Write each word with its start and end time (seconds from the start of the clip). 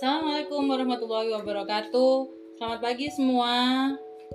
Assalamualaikum 0.00 0.64
warahmatullahi 0.64 1.28
wabarakatuh. 1.28 2.14
Selamat 2.56 2.80
pagi 2.80 3.12
semua. 3.12 3.52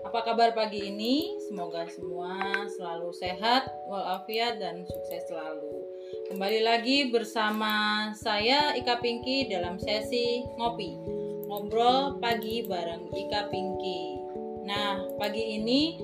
Apa 0.05 0.21
kabar 0.21 0.53
pagi 0.53 0.93
ini? 0.93 1.25
Semoga 1.49 1.89
semua 1.89 2.37
selalu 2.69 3.09
sehat, 3.17 3.65
walafiat 3.89 4.61
dan 4.61 4.85
sukses 4.85 5.25
selalu. 5.25 5.81
Kembali 6.29 6.61
lagi 6.61 7.09
bersama 7.09 7.73
saya 8.13 8.77
Ika 8.77 9.01
Pinky 9.01 9.49
dalam 9.49 9.81
sesi 9.81 10.45
ngopi. 10.61 11.01
Ngobrol 11.49 12.21
pagi 12.21 12.61
bareng 12.69 13.09
Ika 13.09 13.49
Pinky. 13.49 14.21
Nah, 14.69 15.17
pagi 15.17 15.57
ini 15.57 15.97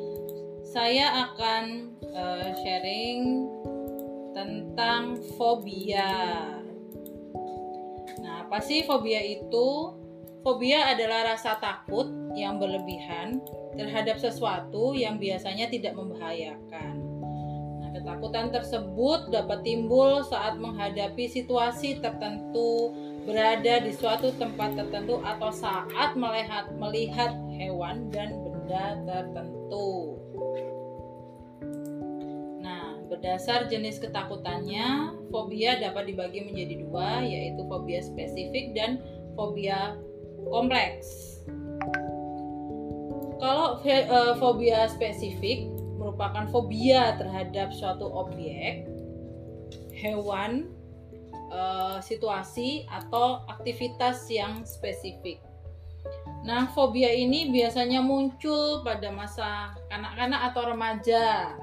saya 0.66 1.30
akan 1.30 1.94
uh, 2.10 2.50
sharing 2.66 3.46
tentang 4.34 5.22
fobia. 5.38 6.61
Apa 8.52 8.68
sih 8.68 8.84
fobia 8.84 9.24
itu? 9.24 9.96
Fobia 10.44 10.92
adalah 10.92 11.24
rasa 11.24 11.56
takut 11.64 12.12
yang 12.36 12.60
berlebihan 12.60 13.40
terhadap 13.80 14.20
sesuatu 14.20 14.92
yang 14.92 15.16
biasanya 15.16 15.72
tidak 15.72 15.96
membahayakan. 15.96 17.00
Nah, 17.80 17.96
ketakutan 17.96 18.52
tersebut 18.52 19.32
dapat 19.32 19.64
timbul 19.64 20.20
saat 20.28 20.60
menghadapi 20.60 21.32
situasi 21.32 22.04
tertentu, 22.04 22.92
berada 23.24 23.88
di 23.88 23.96
suatu 23.96 24.36
tempat 24.36 24.76
tertentu 24.76 25.24
atau 25.24 25.48
saat 25.48 26.20
melihat 26.20 26.76
melihat 26.76 27.32
hewan 27.56 28.12
dan 28.12 28.36
benda 28.36 29.00
tertentu. 29.08 30.20
Berdasar 33.22 33.70
jenis 33.70 34.02
ketakutannya, 34.02 35.14
fobia 35.30 35.78
dapat 35.78 36.10
dibagi 36.10 36.42
menjadi 36.42 36.82
dua, 36.82 37.22
yaitu 37.22 37.62
fobia 37.70 38.02
spesifik 38.02 38.74
dan 38.74 38.98
fobia 39.38 39.94
kompleks. 40.50 41.38
Kalau 43.38 43.78
uh, 43.78 44.34
fobia 44.42 44.90
spesifik 44.90 45.70
merupakan 46.02 46.50
fobia 46.50 47.14
terhadap 47.22 47.70
suatu 47.78 48.10
objek, 48.10 48.90
hewan, 49.94 50.74
uh, 51.54 52.02
situasi, 52.02 52.90
atau 52.90 53.46
aktivitas 53.54 54.26
yang 54.34 54.66
spesifik. 54.66 55.38
Nah, 56.42 56.74
fobia 56.74 57.14
ini 57.14 57.54
biasanya 57.54 58.02
muncul 58.02 58.82
pada 58.82 59.14
masa 59.14 59.78
kanak-kanak 59.94 60.42
atau 60.50 60.74
remaja 60.74 61.54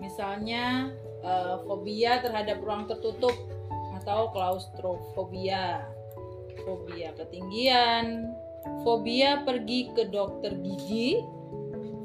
Misalnya 0.00 0.92
uh, 1.24 1.60
fobia 1.64 2.20
terhadap 2.20 2.60
ruang 2.64 2.88
tertutup 2.88 3.34
atau 4.00 4.32
klaustrofobia, 4.32 5.88
fobia 6.64 7.12
ketinggian, 7.16 8.32
fobia 8.84 9.44
pergi 9.44 9.92
ke 9.92 10.08
dokter 10.08 10.56
gigi, 10.60 11.20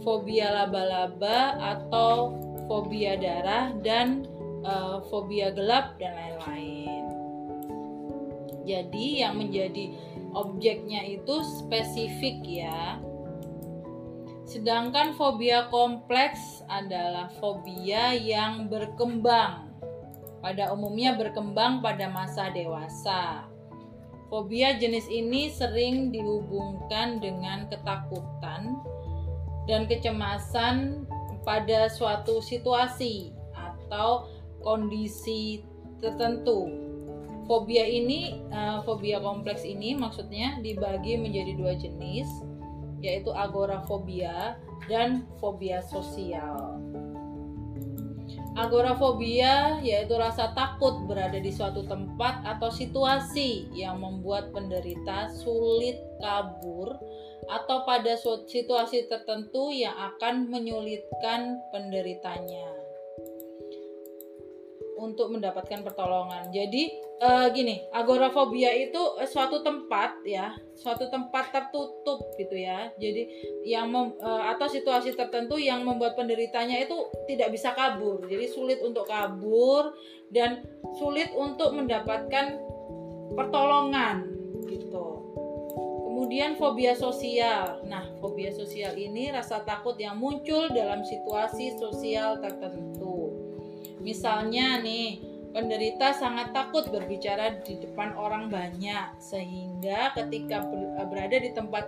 fobia 0.03 0.52
laba-laba 0.52 1.56
atau 1.59 2.36
fobia 2.68 3.16
darah 3.16 3.72
dan 3.80 4.28
uh, 4.68 5.00
fobia 5.08 5.52
gelap 5.56 5.96
dan 6.02 6.14
lain-lain. 6.16 7.03
Jadi 8.66 9.22
yang 9.22 9.38
menjadi 9.38 9.94
objeknya 10.34 11.06
itu 11.06 11.36
spesifik 11.62 12.42
ya 12.44 12.98
Sedangkan 14.56 15.11
fobia 15.20 15.67
kompleks 15.67 16.64
adalah 16.72 17.28
fobia 17.44 18.16
yang 18.16 18.72
berkembang. 18.72 19.67
Pada 20.39 20.72
umumnya 20.72 21.12
berkembang 21.20 21.84
pada 21.84 22.08
masa 22.08 22.47
dewasa. 22.56 23.52
Fobia 24.31 24.80
jenis 24.80 25.12
ini 25.12 25.52
sering 25.52 26.07
dihubungkan 26.07 27.19
dengan 27.19 27.68
ketakutan 27.68 28.79
dan 29.68 29.91
kecemasan 29.91 31.03
pada 31.44 31.91
suatu 31.91 32.40
situasi 32.40 33.35
atau 33.52 34.31
kondisi 34.63 35.68
tertentu. 36.00 36.72
Fobia 37.44 37.84
ini, 37.84 38.40
eh, 38.56 38.79
fobia 38.88 39.19
kompleks 39.19 39.68
ini 39.68 40.00
maksudnya 40.00 40.63
dibagi 40.63 41.19
menjadi 41.19 41.59
dua 41.59 41.75
jenis 41.75 42.54
yaitu 43.05 43.29
agorafobia 43.29 44.57
dan 44.89 45.29
fobia 45.38 45.85
sosial. 45.85 46.81
Agorafobia 48.55 49.83
yaitu 49.83 50.16
rasa 50.16 50.55
takut 50.55 51.05
berada 51.05 51.38
di 51.38 51.51
suatu 51.51 51.83
tempat 51.85 52.41
atau 52.47 52.71
situasi 52.71 53.69
yang 53.75 53.99
membuat 54.01 54.49
penderita 54.55 55.29
sulit 55.29 55.99
kabur 56.23 56.95
atau 57.45 57.85
pada 57.85 58.17
situasi 58.47 59.05
tertentu 59.11 59.69
yang 59.69 59.93
akan 59.93 60.49
menyulitkan 60.49 61.61
penderitanya 61.69 62.75
untuk 64.95 65.31
mendapatkan 65.31 65.83
pertolongan. 65.83 66.50
Jadi 66.51 66.91
uh, 67.22 67.47
gini, 67.51 67.83
agorafobia 67.91 68.72
itu 68.75 68.97
uh, 68.97 69.28
suatu 69.28 69.61
tempat 69.61 70.23
ya, 70.23 70.56
suatu 70.75 71.07
tempat 71.11 71.51
tertutup 71.51 72.23
gitu 72.39 72.56
ya. 72.56 72.91
Jadi 73.00 73.28
yang 73.67 73.91
mem, 73.91 74.16
uh, 74.19 74.44
atau 74.55 74.67
situasi 74.72 75.13
tertentu 75.13 75.59
yang 75.59 75.84
membuat 75.84 76.16
penderitanya 76.16 76.79
itu 76.79 76.95
tidak 77.28 77.51
bisa 77.51 77.75
kabur. 77.75 78.23
Jadi 78.25 78.45
sulit 78.51 78.79
untuk 78.84 79.07
kabur 79.07 79.95
dan 80.31 80.63
sulit 80.97 81.31
untuk 81.35 81.75
mendapatkan 81.75 82.59
pertolongan 83.35 84.31
gitu. 84.67 85.25
Kemudian 86.05 86.55
fobia 86.55 86.95
sosial. 86.95 87.84
Nah, 87.85 88.07
fobia 88.23 88.50
sosial 88.50 88.95
ini 88.95 89.29
rasa 89.29 89.61
takut 89.67 90.00
yang 90.00 90.17
muncul 90.17 90.72
dalam 90.72 91.03
situasi 91.03 91.75
sosial 91.78 92.39
tertentu. 92.39 93.15
Misalnya 94.05 94.77
nih, 94.85 95.35
Penderita 95.55 96.11
sangat 96.11 96.51
takut 96.51 96.91
berbicara 96.91 97.63
di 97.63 97.79
depan 97.79 98.11
orang 98.19 98.51
banyak, 98.51 99.16
sehingga 99.23 100.11
ketika 100.11 100.67
eh, 100.67 101.07
berada 101.07 101.39
di 101.39 101.55
tempat 101.55 101.88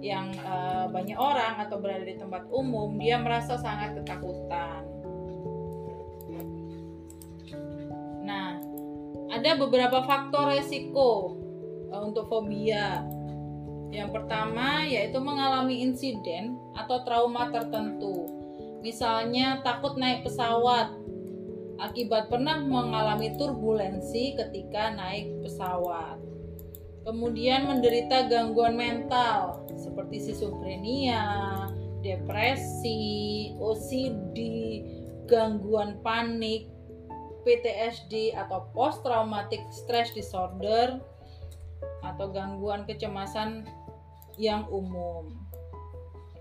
yang 0.00 0.32
uh, 0.40 0.88
banyak 0.88 1.12
orang 1.12 1.60
atau 1.60 1.84
berada 1.84 2.00
di 2.00 2.16
tempat 2.16 2.48
umum, 2.48 2.96
dia 2.96 3.20
merasa 3.20 3.60
sangat 3.60 4.00
ketakutan. 4.00 4.88
Nah, 8.24 8.56
ada 9.28 9.52
beberapa 9.60 10.00
faktor 10.08 10.56
resiko 10.56 11.36
uh, 11.92 12.00
untuk 12.08 12.32
fobia. 12.32 13.04
Yang 13.92 14.16
pertama 14.16 14.88
yaitu 14.88 15.20
mengalami 15.20 15.84
insiden 15.84 16.56
atau 16.72 17.04
trauma 17.04 17.52
tertentu. 17.52 18.32
Misalnya 18.80 19.60
takut 19.60 20.00
naik 20.00 20.24
pesawat 20.24 21.03
akibat 21.78 22.30
pernah 22.30 22.62
mengalami 22.62 23.34
turbulensi 23.34 24.38
ketika 24.38 24.94
naik 24.94 25.30
pesawat. 25.42 26.18
Kemudian 27.04 27.68
menderita 27.68 28.32
gangguan 28.32 28.80
mental 28.80 29.68
seperti 29.76 30.24
schizophrenia, 30.24 31.22
depresi, 32.00 33.52
OCD, 33.60 34.38
gangguan 35.28 36.00
panik, 36.00 36.72
PTSD 37.44 38.32
atau 38.32 38.72
post 38.72 39.04
traumatic 39.04 39.60
stress 39.68 40.16
disorder 40.16 40.96
atau 42.00 42.26
gangguan 42.32 42.88
kecemasan 42.88 43.68
yang 44.40 44.64
umum. 44.72 45.28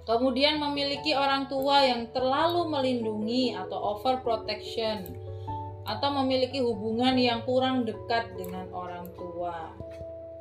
Kemudian 0.04 0.60
memiliki 0.60 1.16
orang 1.16 1.48
tua 1.48 1.88
yang 1.88 2.12
terlalu 2.12 2.68
melindungi 2.68 3.56
atau 3.56 4.00
overprotection 4.00 5.23
atau 5.84 6.10
memiliki 6.24 6.60
hubungan 6.64 7.16
yang 7.20 7.44
kurang 7.44 7.84
dekat 7.84 8.32
dengan 8.36 8.68
orang 8.72 9.08
tua. 9.16 9.72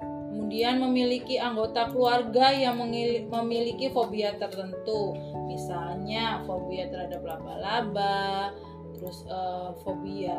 Kemudian 0.02 0.80
memiliki 0.80 1.36
anggota 1.38 1.92
keluarga 1.92 2.50
yang 2.50 2.80
memiliki 3.30 3.92
fobia 3.92 4.34
tertentu, 4.40 5.14
misalnya 5.46 6.40
fobia 6.48 6.88
terhadap 6.88 7.20
laba-laba, 7.22 8.50
terus 8.96 9.22
uh, 9.28 9.76
fobia 9.86 10.36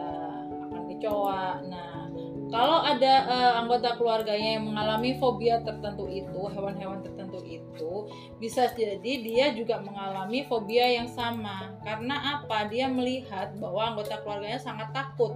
akan 0.70 0.82
kecoa. 0.90 1.62
Nah, 1.70 2.10
kalau 2.50 2.84
ada 2.84 3.14
uh, 3.26 3.54
anggota 3.64 3.98
keluarganya 3.98 4.60
yang 4.60 4.66
mengalami 4.70 5.18
fobia 5.18 5.62
tertentu 5.62 6.06
itu, 6.10 6.42
hewan-hewan 6.52 7.02
tertentu 7.02 7.23
itu, 7.42 8.12
bisa 8.38 8.70
jadi 8.76 9.14
dia 9.24 9.46
juga 9.58 9.82
mengalami 9.82 10.46
fobia 10.46 10.86
yang 10.94 11.10
sama. 11.10 11.74
Karena 11.82 12.38
apa? 12.38 12.70
Dia 12.70 12.92
melihat 12.92 13.58
bahwa 13.58 13.96
anggota 13.96 14.22
keluarganya 14.22 14.62
sangat 14.62 14.94
takut 14.94 15.34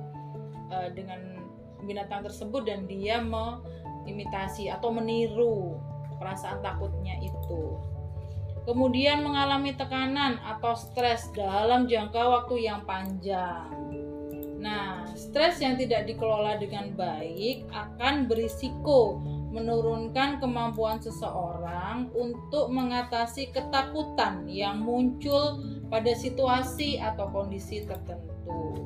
uh, 0.69 0.89
dengan 0.93 1.41
binatang 1.87 2.27
tersebut 2.27 2.67
dan 2.67 2.85
dia 2.85 3.17
mengimitasi 3.23 4.69
atau 4.69 4.93
meniru 4.93 5.79
perasaan 6.21 6.61
takutnya 6.61 7.17
itu. 7.23 7.79
Kemudian 8.67 9.23
mengalami 9.23 9.71
tekanan 9.73 10.43
atau 10.43 10.75
stres 10.75 11.31
dalam 11.31 11.87
jangka 11.87 12.19
waktu 12.19 12.67
yang 12.67 12.83
panjang 12.83 13.77
Nah, 14.57 15.05
stres 15.13 15.61
yang 15.61 15.77
tidak 15.77 16.09
dikelola 16.09 16.57
dengan 16.57 16.89
baik 16.97 17.69
akan 17.69 18.25
berisiko 18.25 19.21
menurunkan 19.57 20.37
kemampuan 20.37 21.01
seseorang 21.01 22.13
untuk 22.13 22.69
mengatasi 22.69 23.49
ketakutan 23.49 24.45
yang 24.45 24.85
muncul 24.85 25.57
pada 25.89 26.13
situasi 26.13 27.01
atau 27.01 27.25
kondisi 27.33 27.81
tertentu. 27.81 28.85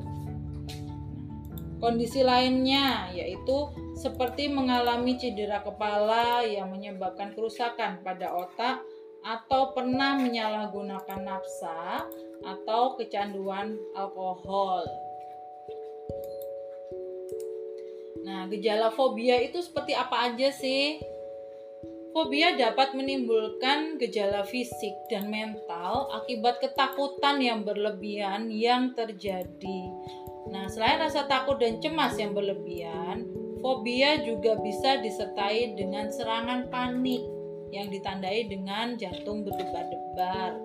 Kondisi 1.76 2.24
lainnya 2.24 3.12
yaitu 3.12 3.68
seperti 3.98 4.48
mengalami 4.48 5.18
cedera 5.20 5.60
kepala 5.60 6.46
yang 6.46 6.72
menyebabkan 6.72 7.34
kerusakan 7.36 8.00
pada 8.00 8.32
otak 8.32 8.80
atau 9.22 9.74
pernah 9.74 10.18
menyalahgunakan 10.18 11.20
nafsa 11.22 12.06
atau 12.42 12.98
kecanduan 12.98 13.78
alkohol. 13.94 14.86
Nah, 18.22 18.46
gejala 18.46 18.94
fobia 18.94 19.38
itu 19.42 19.58
seperti 19.58 19.94
apa 19.98 20.30
aja 20.30 20.54
sih? 20.54 21.02
Fobia 22.12 22.54
dapat 22.54 22.92
menimbulkan 22.92 23.96
gejala 23.96 24.44
fisik 24.44 24.92
dan 25.08 25.32
mental 25.32 26.12
akibat 26.12 26.60
ketakutan 26.60 27.40
yang 27.40 27.64
berlebihan 27.64 28.52
yang 28.52 28.92
terjadi 28.92 29.88
Nah, 30.50 30.66
selain 30.66 30.98
rasa 30.98 31.24
takut 31.30 31.62
dan 31.62 31.78
cemas 31.78 32.18
yang 32.18 32.34
berlebihan, 32.34 33.24
fobia 33.62 34.18
juga 34.26 34.58
bisa 34.58 34.98
disertai 34.98 35.78
dengan 35.78 36.10
serangan 36.10 36.66
panik 36.66 37.22
yang 37.70 37.88
ditandai 37.88 38.50
dengan 38.50 38.98
jantung 38.98 39.46
berdebar-debar 39.46 40.58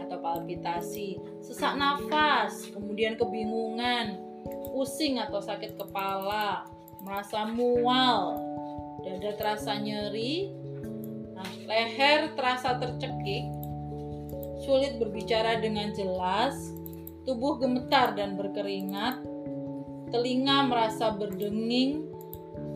atau 0.00 0.18
palpitasi, 0.24 1.20
sesak 1.44 1.76
nafas, 1.76 2.72
kemudian 2.72 3.20
kebingungan, 3.20 4.18
pusing 4.72 5.20
atau 5.20 5.38
sakit 5.38 5.76
kepala, 5.76 6.64
merasa 7.00 7.48
mual, 7.48 8.36
dada 9.00 9.32
terasa 9.36 9.80
nyeri, 9.80 10.52
leher 11.64 12.36
terasa 12.36 12.76
tercekik, 12.76 13.48
sulit 14.60 15.00
berbicara 15.00 15.58
dengan 15.58 15.94
jelas, 15.96 16.56
tubuh 17.24 17.56
gemetar 17.56 18.12
dan 18.12 18.36
berkeringat, 18.36 19.24
telinga 20.12 20.68
merasa 20.68 21.14
berdenging. 21.14 22.04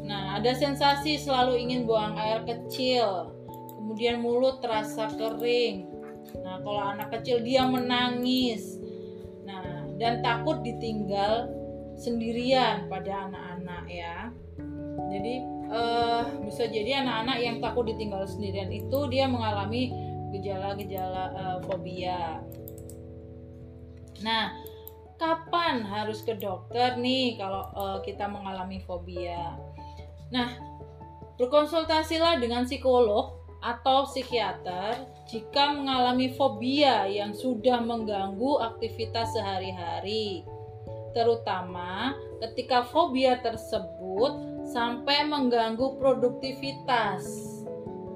Nah, 0.05 0.37
ada 0.37 0.53
sensasi 0.53 1.17
selalu 1.17 1.61
ingin 1.61 1.85
buang 1.89 2.17
air 2.17 2.45
kecil, 2.45 3.33
kemudian 3.81 4.21
mulut 4.25 4.61
terasa 4.65 5.13
kering. 5.13 5.89
Nah, 6.41 6.61
kalau 6.65 6.83
anak 6.97 7.13
kecil 7.21 7.45
dia 7.45 7.69
menangis. 7.69 8.81
Nah, 9.45 9.85
dan 10.01 10.25
takut 10.25 10.65
ditinggal 10.65 11.53
sendirian 11.95 12.91
pada 12.91 13.31
anak-anak 13.31 13.54
ya. 13.89 14.31
Jadi 15.11 15.35
uh, 15.69 16.25
bisa 16.45 16.69
jadi 16.69 17.05
anak-anak 17.05 17.39
yang 17.41 17.57
takut 17.59 17.89
ditinggal 17.89 18.25
sendirian 18.29 18.71
itu 18.71 18.99
dia 19.11 19.27
mengalami 19.27 19.93
gejala-gejala 20.35 21.25
uh, 21.35 21.59
fobia. 21.67 22.43
Nah, 24.23 24.55
kapan 25.21 25.85
harus 25.85 26.23
ke 26.23 26.35
dokter 26.35 26.99
nih 26.99 27.39
kalau 27.39 27.71
uh, 27.75 27.99
kita 28.03 28.27
mengalami 28.27 28.83
fobia? 28.83 29.55
Nah, 30.35 30.59
berkonsultasilah 31.39 32.43
dengan 32.43 32.67
psikolog 32.67 33.45
atau 33.65 34.05
psikiater 34.05 35.09
jika 35.25 35.73
mengalami 35.73 36.37
fobia 36.37 37.09
yang 37.09 37.33
sudah 37.33 37.81
mengganggu 37.81 38.61
aktivitas 38.61 39.33
sehari-hari, 39.33 40.45
terutama 41.15 42.19
ketika 42.43 42.85
fobia 42.91 43.39
tersebut 43.41 44.67
sampai 44.67 45.25
mengganggu 45.25 45.97
produktivitas, 45.97 47.25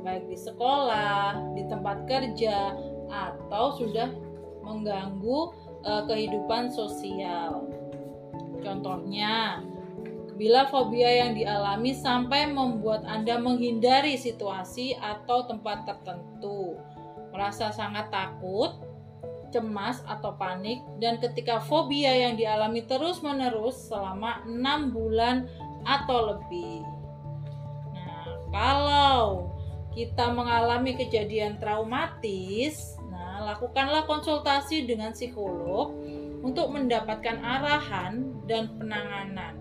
baik 0.03 0.27
di 0.29 0.37
sekolah, 0.37 1.55
di 1.55 1.63
tempat 1.71 2.05
kerja, 2.11 2.75
atau 3.09 3.79
sudah 3.79 4.11
mengganggu 4.67 5.39
uh, 5.87 6.03
kehidupan 6.11 6.69
sosial. 6.75 7.65
Contohnya, 8.61 9.63
bila 10.35 10.67
fobia 10.71 11.27
yang 11.27 11.33
dialami 11.35 11.95
sampai 11.95 12.51
membuat 12.51 13.07
Anda 13.07 13.39
menghindari 13.39 14.19
situasi 14.19 14.99
atau 14.99 15.47
tempat 15.47 15.87
tertentu, 15.87 16.79
merasa 17.35 17.71
sangat 17.71 18.11
takut, 18.11 18.88
cemas 19.51 20.05
atau 20.05 20.35
panik 20.37 20.81
dan 21.01 21.19
ketika 21.19 21.61
fobia 21.65 22.13
yang 22.13 22.35
dialami 22.37 22.85
terus-menerus 22.85 23.89
selama 23.89 24.45
enam 24.45 24.93
bulan 24.93 25.49
atau 25.85 26.35
lebih. 26.37 26.85
Nah, 27.95 28.27
kalau 28.53 29.53
kita 29.93 30.31
mengalami 30.31 30.95
kejadian 30.95 31.59
traumatis, 31.59 32.99
lakukanlah 33.43 34.05
konsultasi 34.05 34.85
dengan 34.85 35.15
psikolog 35.15 35.95
untuk 36.45 36.71
mendapatkan 36.71 37.39
arahan 37.43 38.37
dan 38.47 38.71
penanganan. 38.79 39.59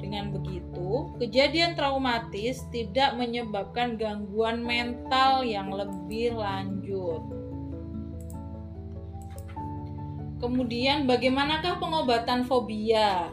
Dengan 0.00 0.32
begitu, 0.32 1.12
kejadian 1.20 1.76
traumatis 1.76 2.64
tidak 2.72 3.14
menyebabkan 3.20 4.00
gangguan 4.00 4.64
mental 4.64 5.44
yang 5.44 5.68
lebih 5.70 6.34
lanjut. 6.34 7.20
Kemudian, 10.40 11.04
bagaimanakah 11.04 11.76
pengobatan 11.76 12.48
fobia? 12.48 13.28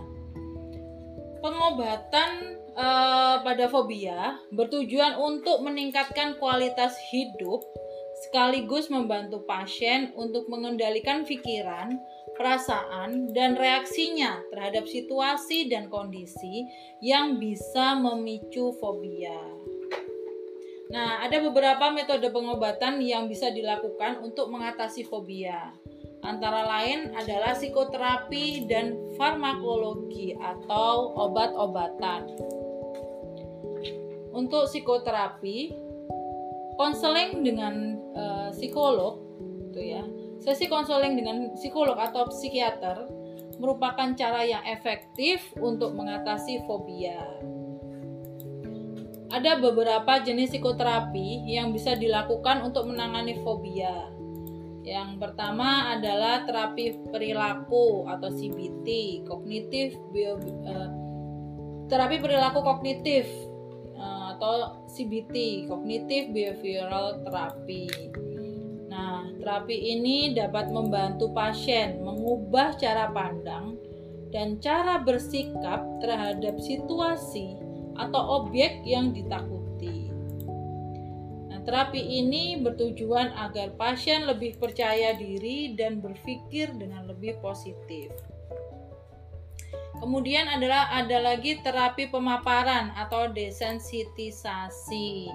Pengobatan 1.39 2.59
eh, 2.75 3.35
pada 3.39 3.65
fobia 3.71 4.35
bertujuan 4.51 5.15
untuk 5.15 5.63
meningkatkan 5.63 6.35
kualitas 6.35 6.99
hidup 7.07 7.63
sekaligus 8.27 8.89
membantu 8.91 9.45
pasien 9.47 10.11
untuk 10.19 10.49
mengendalikan 10.51 11.23
pikiran, 11.23 11.95
perasaan, 12.35 13.31
dan 13.31 13.55
reaksinya 13.55 14.41
terhadap 14.51 14.89
situasi 14.89 15.69
dan 15.69 15.87
kondisi 15.87 16.65
yang 16.99 17.37
bisa 17.37 17.95
memicu 17.95 18.73
fobia. 18.81 19.37
Nah, 20.87 21.19
ada 21.23 21.43
beberapa 21.43 21.91
metode 21.91 22.31
pengobatan 22.31 23.03
yang 23.03 23.27
bisa 23.27 23.51
dilakukan 23.51 24.23
untuk 24.23 24.47
mengatasi 24.49 25.03
fobia. 25.03 25.75
Antara 26.27 26.67
lain 26.67 27.15
adalah 27.15 27.55
psikoterapi 27.55 28.67
dan 28.67 28.99
farmakologi 29.15 30.35
atau 30.35 31.15
obat-obatan. 31.15 32.35
Untuk 34.35 34.67
psikoterapi, 34.67 35.71
konseling 36.75 37.47
dengan 37.47 37.95
uh, 38.13 38.49
psikolog 38.51 39.23
gitu 39.71 39.81
ya 39.81 40.03
sesi 40.47 40.69
konseling 40.69 41.17
dengan 41.17 41.51
psikolog 41.57 41.97
atau 41.97 42.29
psikiater 42.29 43.09
merupakan 43.57 44.13
cara 44.13 44.45
yang 44.45 44.63
efektif 44.69 45.41
untuk 45.57 45.97
mengatasi 45.97 46.61
fobia. 46.69 47.17
Ada 49.27 49.59
beberapa 49.59 50.23
jenis 50.23 50.55
psikoterapi 50.55 51.51
yang 51.51 51.75
bisa 51.75 51.97
dilakukan 51.99 52.63
untuk 52.63 52.87
menangani 52.87 53.43
fobia. 53.43 54.07
Yang 54.87 55.19
pertama 55.19 55.99
adalah 55.99 56.47
terapi 56.47 57.11
perilaku 57.11 58.07
atau 58.07 58.31
CBT, 58.31 58.87
kognitif 59.27 59.99
bio, 60.15 60.39
uh, 60.63 60.89
terapi 61.91 62.23
perilaku 62.23 62.63
kognitif 62.63 63.27
atau 64.37 64.85
CBT, 64.85 65.65
Cognitive 65.65 66.29
Behavioral 66.29 67.25
Therapy. 67.25 67.89
Nah, 68.93 69.25
terapi 69.41 69.97
ini 69.97 70.37
dapat 70.37 70.69
membantu 70.69 71.33
pasien 71.33 72.05
mengubah 72.05 72.77
cara 72.77 73.09
pandang 73.09 73.81
dan 74.29 74.61
cara 74.61 75.01
bersikap 75.01 75.81
terhadap 76.05 76.61
situasi 76.61 77.57
atau 77.97 78.45
objek 78.45 78.85
yang 78.85 79.09
ditakuti. 79.09 79.56
Terapi 81.67 81.99
ini 81.99 82.55
bertujuan 82.63 83.35
agar 83.35 83.75
pasien 83.75 84.23
lebih 84.23 84.55
percaya 84.55 85.11
diri 85.19 85.75
dan 85.75 85.99
berpikir 85.99 86.71
dengan 86.79 87.11
lebih 87.11 87.35
positif. 87.43 88.07
Kemudian 89.99 90.47
adalah 90.47 90.87
ada 90.95 91.19
lagi 91.19 91.59
terapi 91.59 92.07
pemaparan 92.07 92.95
atau 92.95 93.27
desensitisasi. 93.35 95.27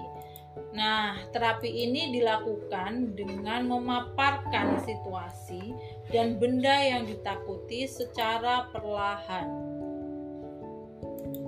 Nah, 0.73 1.21
terapi 1.29 1.69
ini 1.69 2.17
dilakukan 2.17 3.13
dengan 3.13 3.69
memaparkan 3.69 4.81
situasi 4.81 5.77
dan 6.09 6.41
benda 6.41 6.73
yang 6.81 7.05
ditakuti 7.05 7.85
secara 7.85 8.73
perlahan. 8.73 9.72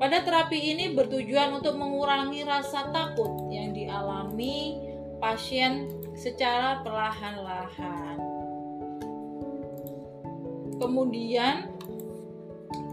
Pada 0.06 0.22
terapi 0.22 0.62
ini 0.62 0.94
bertujuan 0.94 1.58
untuk 1.58 1.82
mengurangi 1.82 2.46
rasa 2.46 2.94
takut 2.94 3.50
yang 3.50 3.74
dialami 3.74 4.78
pasien 5.18 5.90
secara 6.14 6.86
perlahan-lahan. 6.86 8.22
Kemudian 10.78 11.74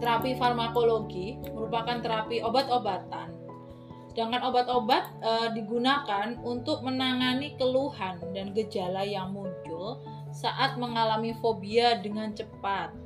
Terapi 0.01 0.33
farmakologi 0.41 1.37
merupakan 1.53 2.01
terapi 2.01 2.41
obat-obatan 2.41 3.29
Sedangkan 4.09 4.49
obat-obat 4.49 5.13
e, 5.21 5.31
digunakan 5.53 6.33
untuk 6.41 6.81
menangani 6.81 7.53
keluhan 7.61 8.25
dan 8.33 8.57
gejala 8.57 9.05
yang 9.05 9.29
muncul 9.29 10.01
saat 10.33 10.81
mengalami 10.81 11.37
fobia 11.37 11.93
dengan 12.01 12.33
cepat. 12.33 13.02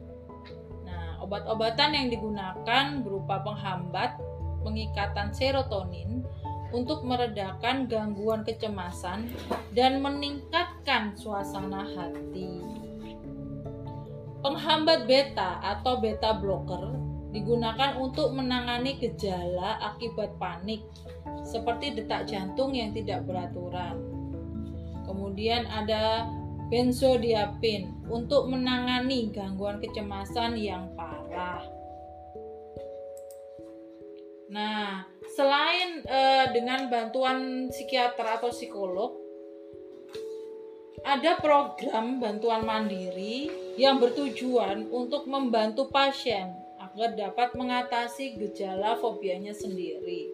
Obat-obatan 1.28 1.92
yang 1.92 2.08
digunakan 2.08 3.04
berupa 3.04 3.44
penghambat 3.44 4.16
pengikatan 4.64 5.36
serotonin 5.36 6.24
untuk 6.72 7.04
meredakan 7.04 7.84
gangguan 7.92 8.48
kecemasan 8.48 9.28
dan 9.76 10.00
meningkatkan 10.00 11.20
suasana 11.20 11.84
hati. 11.84 12.64
Penghambat 14.40 15.04
beta 15.04 15.60
atau 15.60 16.00
beta 16.00 16.40
blocker 16.40 16.96
digunakan 17.36 18.00
untuk 18.00 18.32
menangani 18.32 18.96
gejala 18.96 19.84
akibat 19.84 20.32
panik 20.40 20.80
seperti 21.44 21.92
detak 21.92 22.24
jantung 22.24 22.72
yang 22.72 22.96
tidak 22.96 23.28
beraturan. 23.28 24.00
Kemudian 25.04 25.68
ada 25.68 26.24
benzodiazepin 26.68 27.96
untuk 28.12 28.52
menangani 28.52 29.32
gangguan 29.32 29.80
kecemasan 29.80 30.60
yang 30.60 30.92
parah. 31.38 31.62
Nah, 34.50 35.06
selain 35.38 36.02
uh, 36.08 36.46
dengan 36.50 36.90
bantuan 36.90 37.70
psikiater 37.70 38.26
atau 38.42 38.50
psikolog, 38.50 39.14
ada 41.06 41.38
program 41.38 42.18
bantuan 42.18 42.66
mandiri 42.66 43.54
yang 43.78 44.02
bertujuan 44.02 44.90
untuk 44.90 45.30
membantu 45.30 45.94
pasien 45.94 46.50
agar 46.82 47.14
dapat 47.14 47.54
mengatasi 47.54 48.34
gejala 48.42 48.98
fobianya 48.98 49.54
sendiri. 49.54 50.34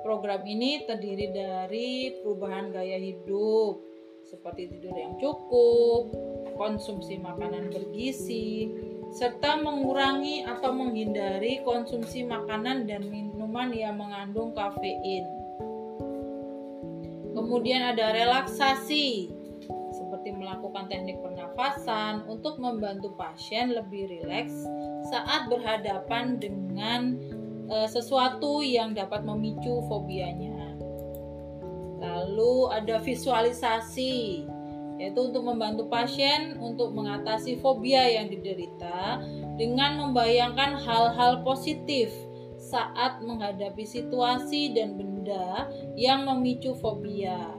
Program 0.00 0.42
ini 0.48 0.88
terdiri 0.88 1.28
dari 1.30 2.18
perubahan 2.24 2.72
gaya 2.72 2.96
hidup, 2.96 3.84
seperti 4.24 4.72
tidur 4.72 4.96
yang 4.96 5.14
cukup, 5.20 6.08
konsumsi 6.56 7.20
makanan 7.20 7.68
bergizi, 7.68 8.72
serta 9.10 9.58
mengurangi 9.58 10.46
atau 10.46 10.70
menghindari 10.70 11.60
konsumsi 11.66 12.22
makanan 12.22 12.86
dan 12.86 13.10
minuman 13.10 13.74
yang 13.74 13.98
mengandung 13.98 14.54
kafein. 14.54 15.26
Kemudian 17.34 17.94
ada 17.94 18.14
relaksasi, 18.14 19.30
seperti 19.90 20.30
melakukan 20.34 20.86
teknik 20.86 21.18
pernafasan 21.22 22.26
untuk 22.26 22.58
membantu 22.62 23.14
pasien 23.18 23.74
lebih 23.74 24.10
rileks 24.10 24.54
saat 25.10 25.50
berhadapan 25.50 26.38
dengan 26.38 27.18
e, 27.70 27.76
sesuatu 27.90 28.62
yang 28.62 28.94
dapat 28.94 29.26
memicu 29.26 29.82
fobianya. 29.86 30.74
Lalu 32.00 32.72
ada 32.72 32.96
visualisasi 33.02 34.44
yaitu 35.00 35.32
untuk 35.32 35.48
membantu 35.48 35.88
pasien 35.88 36.60
untuk 36.60 36.92
mengatasi 36.92 37.56
fobia 37.64 38.04
yang 38.20 38.28
diderita 38.28 39.24
dengan 39.56 39.96
membayangkan 39.96 40.76
hal-hal 40.76 41.40
positif 41.40 42.12
saat 42.60 43.24
menghadapi 43.24 43.88
situasi 43.88 44.76
dan 44.76 45.00
benda 45.00 45.72
yang 45.96 46.28
memicu 46.28 46.76
fobia 46.76 47.56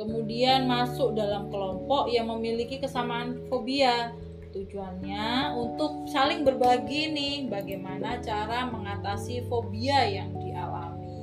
kemudian 0.00 0.64
masuk 0.64 1.12
dalam 1.12 1.52
kelompok 1.52 2.08
yang 2.08 2.32
memiliki 2.32 2.80
kesamaan 2.80 3.36
fobia. 3.52 4.16
Tujuannya 4.50 5.54
untuk 5.54 6.10
saling 6.10 6.42
berbagi 6.42 7.12
nih 7.12 7.36
bagaimana 7.46 8.18
cara 8.18 8.66
mengatasi 8.66 9.46
fobia 9.46 10.08
yang 10.08 10.34
dialami. 10.40 11.22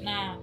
Nah, 0.00 0.40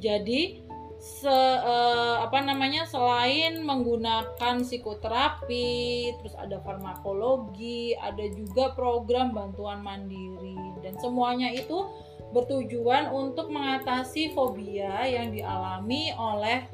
jadi 0.00 0.62
se 1.02 1.26
uh, 1.26 2.22
apa 2.22 2.38
namanya 2.46 2.86
selain 2.86 3.58
menggunakan 3.66 4.62
psikoterapi, 4.62 6.14
terus 6.22 6.38
ada 6.38 6.62
farmakologi, 6.62 7.98
ada 7.98 8.22
juga 8.30 8.70
program 8.70 9.34
bantuan 9.34 9.82
mandiri 9.82 10.54
dan 10.78 10.94
semuanya 11.02 11.50
itu 11.50 11.90
bertujuan 12.30 13.10
untuk 13.10 13.50
mengatasi 13.50 14.30
fobia 14.30 15.02
yang 15.10 15.34
dialami 15.34 16.14
oleh 16.14 16.70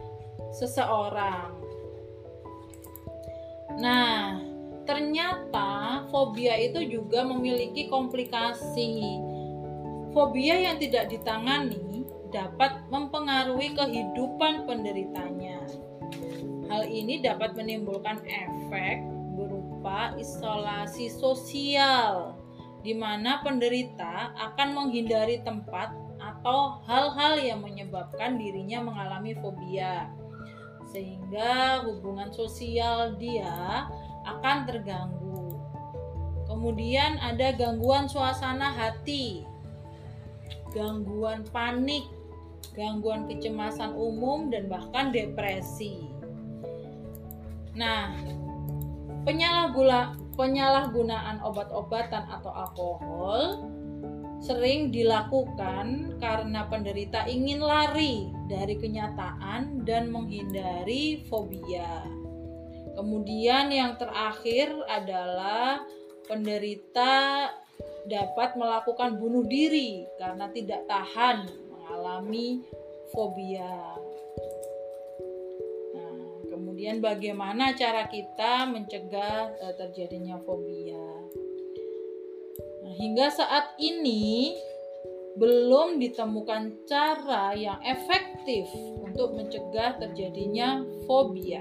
seseorang. 0.53 1.57
Nah, 3.81 4.45
ternyata 4.85 6.05
fobia 6.13 6.53
itu 6.61 6.85
juga 6.85 7.25
memiliki 7.25 7.89
komplikasi. 7.89 9.25
Fobia 10.13 10.69
yang 10.69 10.77
tidak 10.77 11.09
ditangani 11.09 11.89
dapat 12.29 12.85
mempengaruhi 12.93 13.73
kehidupan 13.77 14.69
penderitanya. 14.69 15.65
Hal 16.69 16.85
ini 16.85 17.25
dapat 17.25 17.57
menimbulkan 17.57 18.21
efek 18.25 19.01
berupa 19.37 20.13
isolasi 20.21 21.09
sosial 21.09 22.37
di 22.83 22.95
mana 22.95 23.41
penderita 23.43 24.33
akan 24.37 24.69
menghindari 24.77 25.43
tempat 25.43 25.91
atau 26.19 26.83
hal-hal 26.87 27.39
yang 27.39 27.61
menyebabkan 27.63 28.39
dirinya 28.39 28.83
mengalami 28.85 29.35
fobia, 29.39 30.11
sehingga 30.91 31.83
hubungan 31.87 32.31
sosial 32.31 33.19
dia 33.19 33.87
akan 34.27 34.67
terganggu. 34.67 35.57
Kemudian, 36.47 37.21
ada 37.21 37.55
gangguan 37.55 38.09
suasana 38.09 38.73
hati, 38.73 39.45
gangguan 40.73 41.45
panik, 41.53 42.09
gangguan 42.79 43.27
kecemasan 43.27 43.99
umum, 43.99 44.47
dan 44.55 44.71
bahkan 44.71 45.11
depresi. 45.11 46.07
Nah, 47.75 48.15
penyalahguna 49.27 50.15
penyalahgunaan 50.39 51.43
obat-obatan 51.43 52.31
atau 52.31 52.55
alkohol 52.55 53.67
sering 54.39 54.95
dilakukan 54.95 56.15
karena 56.23 56.63
penderita 56.71 57.27
ingin 57.27 57.59
lari 57.59 58.31
dari 58.47 58.79
kenyataan 58.79 59.83
dan 59.83 60.15
menghindari 60.15 61.27
fobia. 61.27 62.07
Kemudian 62.95 63.75
yang 63.75 63.99
terakhir 63.99 64.71
adalah 64.87 65.83
penderita 66.31 67.47
dapat 68.07 68.55
melakukan 68.55 69.19
bunuh 69.19 69.43
diri 69.47 70.07
karena 70.23 70.47
tidak 70.55 70.87
tahan 70.87 71.68
mengalami 72.09 72.65
fobia. 73.13 74.01
Kemudian 76.49 77.05
bagaimana 77.05 77.77
cara 77.77 78.09
kita 78.09 78.65
mencegah 78.65 79.53
uh, 79.61 79.75
terjadinya 79.77 80.41
fobia. 80.41 81.05
Nah, 82.81 82.95
hingga 82.97 83.29
saat 83.29 83.77
ini 83.77 84.57
belum 85.37 86.01
ditemukan 86.01 86.89
cara 86.89 87.53
yang 87.53 87.79
efektif 87.85 88.65
untuk 89.05 89.37
mencegah 89.37 90.01
terjadinya 90.01 90.81
fobia. 91.05 91.61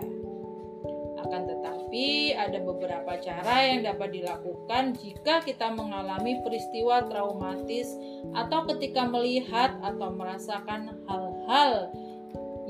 Akan 1.27 1.43
tetapi, 1.43 2.31
ada 2.39 2.63
beberapa 2.63 3.19
cara 3.19 3.67
yang 3.67 3.83
dapat 3.83 4.15
dilakukan 4.15 4.95
jika 4.95 5.43
kita 5.43 5.75
mengalami 5.75 6.39
peristiwa 6.39 7.03
traumatis 7.03 7.91
atau 8.31 8.63
ketika 8.71 9.03
melihat 9.03 9.75
atau 9.83 10.15
merasakan 10.15 10.95
hal-hal 11.03 11.91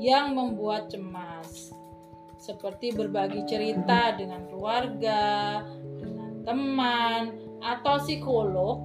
yang 0.02 0.34
membuat 0.34 0.90
cemas. 0.90 1.70
Seperti 2.38 2.90
berbagi 2.98 3.46
cerita 3.46 4.18
dengan 4.18 4.50
keluarga, 4.50 5.62
dengan 6.02 6.42
teman, 6.42 7.22
atau 7.62 8.02
psikolog 8.02 8.82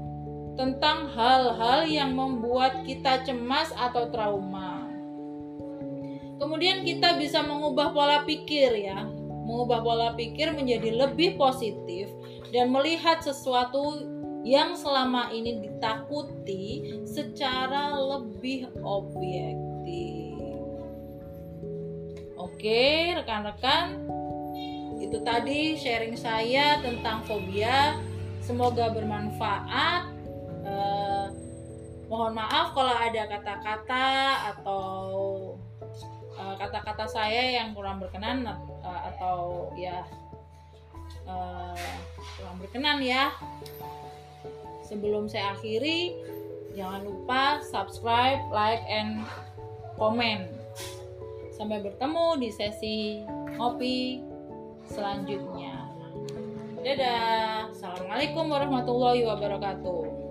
tentang 0.54 1.10
hal-hal 1.18 1.90
yang 1.90 2.14
membuat 2.14 2.86
kita 2.86 3.26
cemas 3.26 3.74
atau 3.74 4.10
trauma. 4.14 4.86
Kemudian 6.38 6.86
kita 6.86 7.18
bisa 7.18 7.42
mengubah 7.42 7.94
pola 7.94 8.22
pikir 8.26 8.74
ya, 8.86 9.06
mengubah 9.44 9.80
pola 9.84 10.10
pikir 10.16 10.56
menjadi 10.56 11.08
lebih 11.08 11.36
positif 11.36 12.08
dan 12.56 12.72
melihat 12.72 13.20
sesuatu 13.20 14.08
yang 14.44 14.76
selama 14.76 15.32
ini 15.32 15.64
ditakuti 15.64 17.00
secara 17.08 17.96
lebih 17.96 18.68
objektif. 18.84 20.36
Oke, 22.36 23.16
rekan-rekan, 23.16 24.04
itu 25.00 25.18
tadi 25.24 25.80
sharing 25.80 26.16
saya 26.20 26.84
tentang 26.84 27.24
fobia. 27.24 27.96
Semoga 28.44 28.92
bermanfaat. 28.92 30.12
Eh, 30.64 31.28
mohon 32.12 32.36
maaf 32.36 32.76
kalau 32.76 32.92
ada 32.92 33.32
kata-kata 33.32 34.08
atau 34.52 34.92
Eh, 36.34 36.56
kata-kata 36.58 37.06
uh, 37.06 37.12
saya 37.12 37.62
yang 37.62 37.78
kurang 37.78 38.02
berkenan 38.02 38.42
uh, 38.82 39.02
atau 39.14 39.70
ya 39.78 40.02
uh, 41.30 41.78
kurang 42.42 42.58
berkenan 42.58 42.98
ya. 43.06 43.30
Sebelum 44.82 45.30
saya 45.30 45.54
akhiri 45.54 46.18
jangan 46.74 47.06
lupa 47.06 47.62
subscribe 47.70 48.42
like 48.50 48.82
and 48.90 49.22
comment 49.94 50.50
sampai 51.54 51.86
bertemu 51.86 52.42
di 52.42 52.50
sesi 52.50 52.98
ngopi 53.54 54.26
selanjutnya. 54.90 55.86
Dadah. 56.82 57.72
Assalamualaikum 57.72 58.50
warahmatullahi 58.50 59.24
wabarakatuh. 59.24 60.23